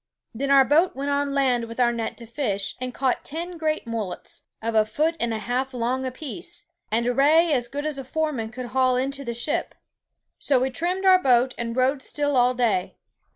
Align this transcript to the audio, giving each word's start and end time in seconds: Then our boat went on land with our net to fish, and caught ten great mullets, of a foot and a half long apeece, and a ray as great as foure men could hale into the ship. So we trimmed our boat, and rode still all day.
Then 0.33 0.49
our 0.49 0.65
boat 0.65 0.95
went 0.95 1.11
on 1.11 1.31
land 1.35 1.65
with 1.65 1.79
our 1.79 1.93
net 1.93 2.17
to 2.17 2.25
fish, 2.25 2.75
and 2.81 2.91
caught 2.91 3.23
ten 3.23 3.55
great 3.55 3.85
mullets, 3.85 4.41
of 4.59 4.73
a 4.73 4.83
foot 4.83 5.15
and 5.19 5.31
a 5.31 5.37
half 5.37 5.75
long 5.75 6.07
apeece, 6.07 6.65
and 6.91 7.05
a 7.05 7.13
ray 7.13 7.53
as 7.53 7.67
great 7.67 7.85
as 7.85 7.99
foure 7.99 8.31
men 8.31 8.49
could 8.49 8.69
hale 8.71 8.95
into 8.95 9.23
the 9.23 9.35
ship. 9.35 9.75
So 10.39 10.59
we 10.59 10.71
trimmed 10.71 11.05
our 11.05 11.21
boat, 11.21 11.53
and 11.55 11.75
rode 11.77 12.01
still 12.01 12.35
all 12.35 12.55
day. 12.55 12.97